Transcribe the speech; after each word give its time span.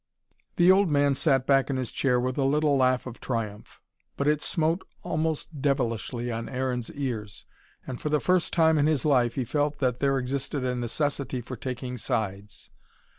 The 0.55 0.71
old 0.71 0.89
man 0.89 1.13
sat 1.13 1.45
back 1.45 1.69
in 1.69 1.77
his 1.77 1.91
chair 1.91 2.19
with 2.19 2.35
a 2.39 2.43
little 2.43 2.75
laugh 2.75 3.05
of 3.05 3.19
triumph. 3.21 3.79
But 4.17 4.27
it 4.27 4.41
smote 4.41 4.81
almost 5.03 5.61
devilishly 5.61 6.31
on 6.31 6.49
Aaron's 6.49 6.89
ears, 6.93 7.45
and 7.85 8.01
for 8.01 8.09
the 8.09 8.19
first 8.19 8.51
time 8.51 8.79
in 8.79 8.87
his 8.87 9.05
life 9.05 9.35
he 9.35 9.45
felt 9.45 9.77
that 9.77 9.99
there 9.99 10.17
existed 10.17 10.63
a 10.65 10.73
necessity 10.73 11.39
for 11.39 11.55
taking 11.55 11.99
sides. 11.99 12.71